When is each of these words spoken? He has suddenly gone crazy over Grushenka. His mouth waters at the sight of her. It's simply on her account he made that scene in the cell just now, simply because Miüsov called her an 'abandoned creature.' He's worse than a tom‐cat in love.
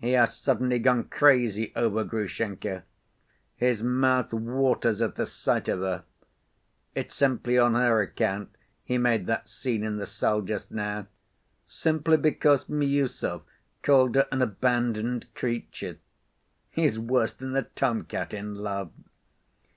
He 0.00 0.10
has 0.14 0.36
suddenly 0.36 0.80
gone 0.80 1.04
crazy 1.04 1.72
over 1.76 2.02
Grushenka. 2.02 2.82
His 3.54 3.80
mouth 3.80 4.34
waters 4.34 5.00
at 5.00 5.14
the 5.14 5.24
sight 5.24 5.68
of 5.68 5.78
her. 5.78 6.02
It's 6.96 7.14
simply 7.14 7.60
on 7.60 7.74
her 7.76 8.00
account 8.02 8.56
he 8.82 8.98
made 8.98 9.26
that 9.28 9.46
scene 9.46 9.84
in 9.84 9.96
the 9.98 10.04
cell 10.06 10.40
just 10.42 10.72
now, 10.72 11.06
simply 11.68 12.16
because 12.16 12.64
Miüsov 12.64 13.42
called 13.84 14.16
her 14.16 14.26
an 14.32 14.42
'abandoned 14.42 15.32
creature.' 15.34 15.98
He's 16.72 16.98
worse 16.98 17.34
than 17.34 17.54
a 17.54 17.62
tom‐cat 17.62 18.34
in 18.34 18.56
love. 18.56 18.90